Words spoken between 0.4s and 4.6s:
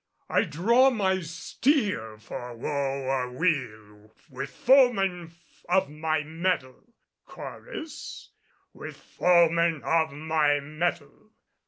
draw my steel For woe or weal With